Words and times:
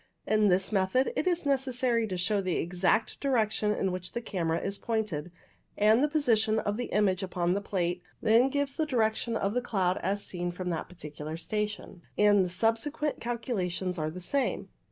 In 0.25 0.47
this 0.47 0.71
method 0.71 1.13
it 1.15 1.27
is 1.27 1.45
necessary 1.45 2.07
to 2.07 2.17
know 2.33 2.41
the 2.41 2.57
exact 2.57 3.19
direction 3.19 3.69
in 3.71 3.91
which 3.91 4.13
the 4.13 4.21
camera 4.23 4.59
is 4.59 4.79
pointed, 4.79 5.31
and 5.77 6.03
the 6.03 6.07
position 6.09 6.57
of 6.57 6.75
the 6.77 6.85
image 6.85 7.21
upon 7.21 7.53
the 7.53 7.61
plate 7.61 8.01
then 8.19 8.49
gives 8.49 8.77
the 8.77 8.87
direction 8.87 9.37
of 9.37 9.53
the 9.53 9.61
cloud 9.61 9.97
as 9.99 10.25
seen 10.25 10.51
from 10.51 10.71
that 10.71 10.89
particular 10.89 11.37
station, 11.37 12.01
and 12.17 12.43
the 12.43 12.49
subsequent 12.49 13.19
calculations 13.21 13.99
are 13.99 14.09
the 14.09 14.19
same. 14.21 14.69